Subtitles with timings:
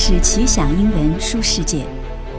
[0.00, 1.84] 是奇想英文书世界，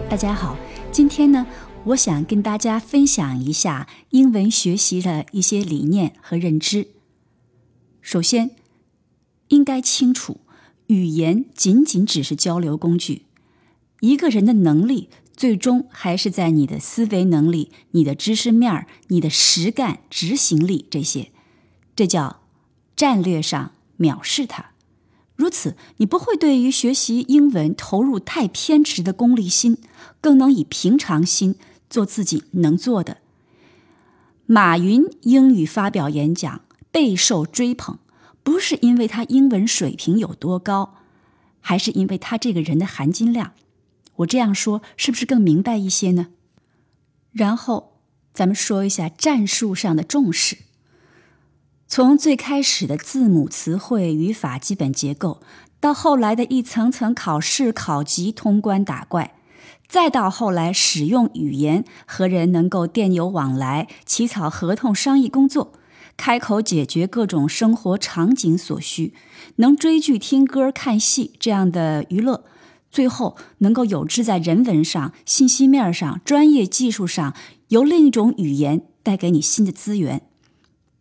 [0.09, 0.57] 大家好，
[0.93, 1.45] 今天呢，
[1.83, 6.87] 我想跟大家分享一下英文学习的一些理念和认知。
[8.01, 8.51] 首先，
[9.49, 10.39] 应该清楚，
[10.87, 13.23] 语言仅仅只是交流工具，
[13.99, 21.29] 一个人的能力最终还是在你的思维能力、你的知识面、你的实干执行力这些，
[21.93, 22.39] 这叫
[22.95, 24.71] 战略上藐视他。
[25.39, 29.77] 如此，你不会对于学习英文投入太偏执的功利心，
[30.19, 31.55] 更能以平常心
[31.89, 33.19] 做自己能做的。
[34.45, 36.59] 马云英语发表演讲
[36.91, 37.97] 备受追捧，
[38.43, 40.95] 不是因为他英文水平有多高，
[41.61, 43.53] 还是因为他这个人的含金量。
[44.17, 46.27] 我这样说是不是更明白一些呢？
[47.31, 48.01] 然后，
[48.33, 50.57] 咱们说一下战术上的重视。
[51.91, 55.41] 从最开始的字母、词汇、语法基本结构，
[55.79, 59.33] 到后来的一层层考试、考级、通关打怪，
[59.87, 65.73] 再到后来使用语言和人能够电邮往来、起草合同、商议工作、
[66.15, 69.15] 开口解决各种生活场景所需，
[69.55, 72.43] 能追剧、听歌、看戏这样的娱乐，
[72.91, 77.33] 最后能够有志在人文上、信息面上、专业技术上，
[77.69, 80.21] 由另一种语言带给你新的资源，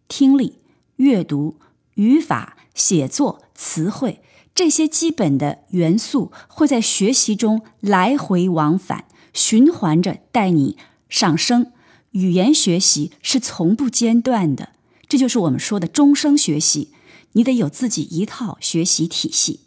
[0.08, 0.57] 听力。
[0.98, 1.56] 阅读、
[1.94, 4.20] 语法、写作、词汇
[4.54, 10.76] 这些基本的元素会在学习中来回往返、循环着带你
[11.08, 11.72] 上升。
[12.12, 14.70] 语言学习是从不间断的，
[15.08, 16.92] 这就是我们说的终生学习。
[17.32, 19.60] 你得有自己一套学习体系。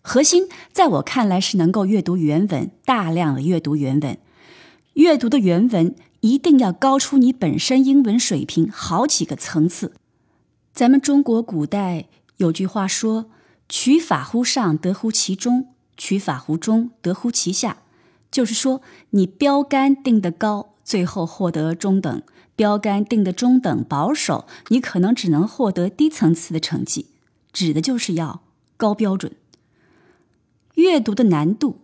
[0.00, 4.18] 核心在我看来是能够阅读原文，大量的阅读原文。
[4.94, 9.92] 阅读的原文一定要高出你本身英文水平好几个层次。
[10.78, 13.28] 咱们中国古代有句话说
[13.68, 15.64] ：“取法乎上，得乎其中；
[15.96, 17.78] 取法乎中，得乎其下。”
[18.30, 18.80] 就是说，
[19.10, 22.20] 你标杆定得高，最后获得中等；
[22.54, 27.06] 标杆定的中等保守，你可能只能获得低层次的成绩。
[27.52, 28.42] 指的就是要
[28.76, 29.32] 高标准。
[30.74, 31.80] 阅读的难度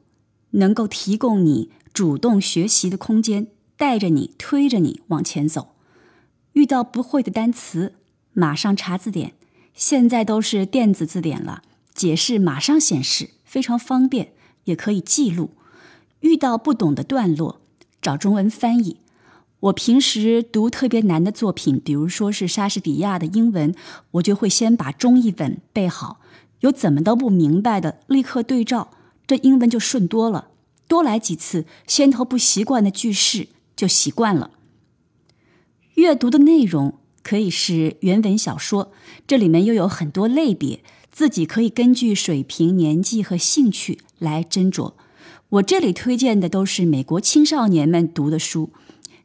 [0.50, 5.74] 能够提供你主动学习的空间，带着你、推着你往前走。
[6.52, 7.94] 遇到不会的单词。
[8.34, 9.32] 马上查字典，
[9.74, 11.62] 现在都是电子字典了，
[11.94, 14.32] 解释马上显示，非常方便，
[14.64, 15.50] 也可以记录。
[16.20, 17.60] 遇到不懂的段落，
[18.02, 18.98] 找中文翻译。
[19.60, 23.74] 我平时读特别难的作品，比如说是莎士比亚的英文，
[24.12, 26.20] 我就会先把中译本背好，
[26.60, 28.90] 有怎么都不明白的，立刻对照，
[29.26, 30.48] 这英文就顺多了。
[30.88, 34.50] 多来几次，先头不习惯的句式就习惯了。
[35.94, 36.98] 阅读的内容。
[37.24, 38.92] 可以是原文小说，
[39.26, 44.92] 这里面又有很多类别，自己可以根据水平、年纪和兴趣来斟酌。
[45.48, 48.70] 我这里推荐的都是美国青少年们读的书，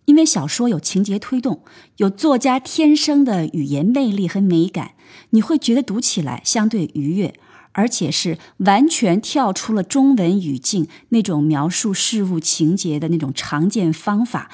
[0.05, 1.61] 因为小说有情节推动，
[1.97, 4.93] 有作家天生的语言魅力和美感，
[5.31, 7.33] 你会觉得读起来相对愉悦，
[7.73, 14.49] 而且是完全跳出了中文语境那种描述事物情节的那种常见方法，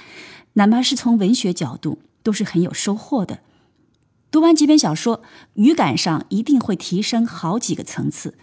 [0.53, 1.99] 哪怕是从文学角度。
[2.25, 3.41] 都是很有收获的。
[4.31, 5.21] 读完几本小说，
[5.53, 8.37] 语感上一定会提升好几个层次。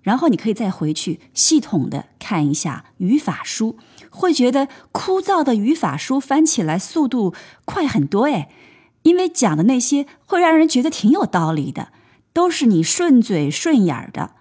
[0.00, 3.76] 然后你可以再回去系统的看一下语法书，
[4.08, 8.48] 会觉得枯燥的语法书翻起来速度快很多哎，
[9.02, 11.88] 因为讲的那些会让人觉得挺有道理的，
[12.32, 14.32] 都是你顺嘴顺眼的。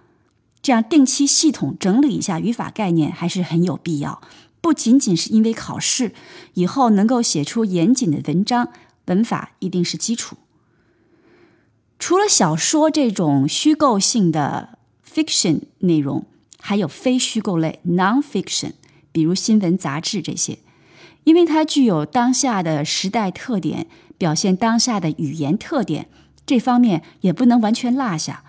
[0.61, 4.21] 这样定期系统整理一下语法概念还是很有必要。
[4.61, 6.13] 不仅仅是因为考试，
[6.55, 8.69] 以后能够写出严谨的文章。
[9.05, 10.37] 文法一定是基础。
[11.97, 14.77] 除了小说这种虚构性的
[15.07, 16.25] fiction 内容，
[16.59, 18.73] 还有非虚构类 non-fiction，
[19.11, 20.59] 比如新闻、杂志这些，
[21.23, 26.09] 因为它具有当下的时代特点，表现当下的语言特点，
[26.45, 28.43] 这方面也不能完全落下。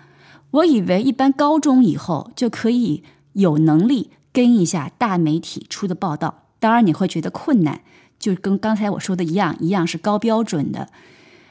[0.51, 7.81] 我以为一般高中以后就可以有能力跟一下大媒体出的报道，当然你会觉得困难。
[8.19, 10.89] 就跟刚才我说的一样，一样是高标准的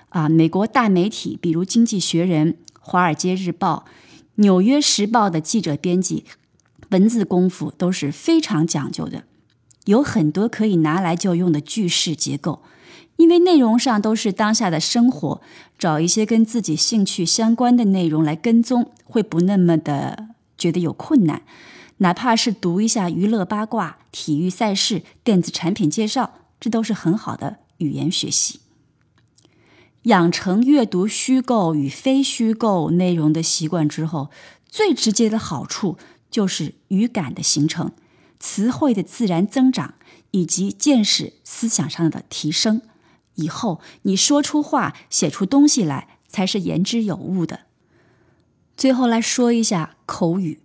[0.09, 0.29] 啊！
[0.29, 3.85] 美国大媒体，比如《经济学人》《华尔街日报》
[4.37, 6.25] 《纽约时报》的记者编辑，
[6.91, 9.25] 文字功夫都是非常讲究的，
[9.85, 12.63] 有很多可以拿来就用的句式结构。
[13.17, 15.41] 因为内容上都是当下的生活，
[15.79, 20.29] 找一些跟自己兴趣相关的内容来跟踪，会不那么的
[20.59, 21.41] 觉得有困难。
[21.99, 26.35] 哪怕是读一下娱乐八卦、体育赛事、电子产品介绍。
[26.61, 28.61] 这都是很好的语言学习。
[30.03, 34.31] 养成阅读虚构与非虚构内容的习惯之后，
[34.69, 35.99] 最直接的好处
[36.31, 37.91] 就是语感的形成、
[38.39, 39.95] 词汇的自然增长
[40.31, 42.83] 以及见识、思想上的提升。
[43.35, 47.63] 以后你说出话、写出东西来，才是言之有物的。
[48.77, 50.61] 最后来说一下口语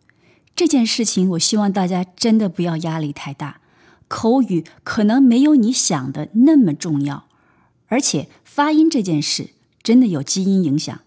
[0.56, 3.61] 这件事情，我希望大家真的不要压力太大。
[4.12, 7.28] 口语可能没有你想的那么重要，
[7.88, 11.00] 而且发音这件事真的有基因影响。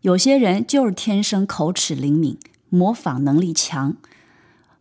[0.00, 2.38] 有些人就是天生口齿灵敏，
[2.70, 3.98] 模仿能力强。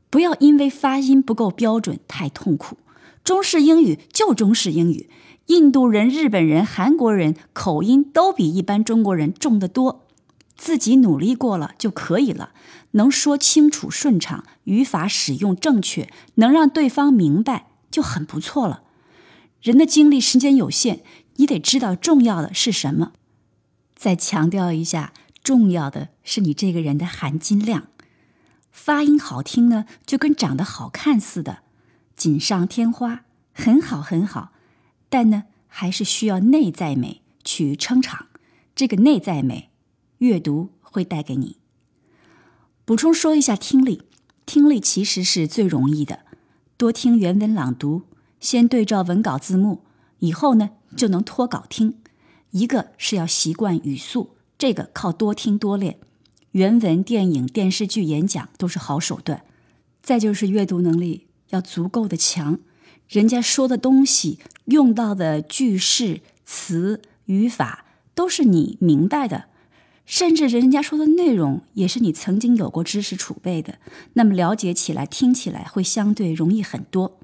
[0.10, 2.78] 不要因为发音不够标准太痛苦。
[3.26, 5.10] 中式英语就中式英语，
[5.48, 10.05] 印度人、日本人、韩国人口音都比一般中国人重得多。
[10.56, 12.52] 自己努力过了就可以了，
[12.92, 18.84] 能说清楚顺畅，语法使用正确，能让对方明白就很不错了。
[19.62, 21.02] 人的精力时间有限，
[21.36, 23.14] 你得知道重要的是什么。
[23.96, 25.14] 再强调一下，
[25.44, 27.88] 重要的是你这个人的含金量。
[28.72, 31.60] 发音好听呢，就跟长得好看似的，
[32.16, 33.24] 锦上添花，
[33.54, 34.52] 很好很好。
[35.10, 38.28] 但呢，还是需要内在美去撑场。
[38.76, 39.70] 这个内在美。
[40.20, 41.58] 阅读会带给你。
[42.86, 44.04] 补充说一下听力，
[44.46, 46.20] 听力其实是最容易的，
[46.78, 48.04] 多听原文朗读，
[48.40, 49.82] 先对照文稿字幕，
[50.20, 51.96] 以后呢就能脱稿听。
[52.52, 56.00] 一个是要习惯语速，这个靠多听多练。
[56.52, 59.44] 原文、电影、电视剧、演讲都是好手段。
[60.02, 62.60] 再就是阅读能力要足够的强，
[63.10, 69.46] 人家说的东西、用到的句式、词、语法都是你明白的。
[70.06, 73.80] 甚至人家说的内容也是你曾经有过知识储备的，
[74.14, 77.20] 那么了解起来、听起来会相对容易很多。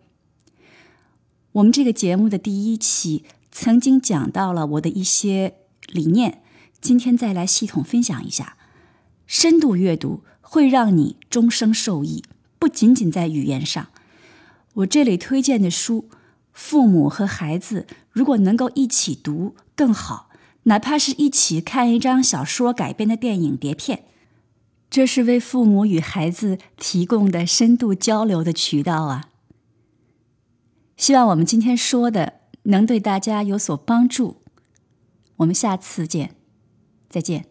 [1.52, 5.58] 我们这个节目的第一期曾经讲到了我的一些
[5.88, 6.42] 理念，
[6.80, 8.58] 今天再来系统分享一下。
[9.28, 12.24] 深度阅读会让你终生受益，
[12.58, 13.90] 不仅仅在语言上。
[14.74, 16.10] 我这里推荐的书，
[16.52, 20.31] 父母和孩子如果能够一起读更好。
[20.64, 24.06] 哪怕是一起看一张小说改编的电影碟片，
[24.90, 29.30] 这是为父母与孩子提供的深度交流的渠道啊！
[30.98, 34.42] 希望我们今天说的能对大家有所帮助。
[35.38, 36.36] 我们下次见，
[37.10, 37.51] 再见。